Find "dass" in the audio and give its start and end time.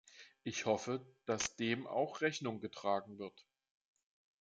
1.27-1.57